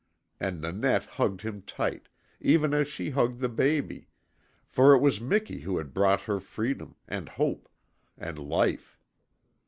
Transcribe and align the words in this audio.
And 0.39 0.61
Nanette 0.61 1.05
hugged 1.05 1.41
him 1.43 1.61
tight, 1.61 2.09
even 2.39 2.73
as 2.73 2.87
she 2.87 3.11
hugged 3.11 3.39
the 3.39 3.47
baby, 3.47 4.07
for 4.65 4.95
it 4.95 4.97
was 4.97 5.21
Miki 5.21 5.59
who 5.59 5.77
had 5.77 5.93
brought 5.93 6.21
her 6.21 6.39
freedom, 6.39 6.95
and 7.07 7.29
hope, 7.29 7.69
and 8.17 8.39
life. 8.39 8.97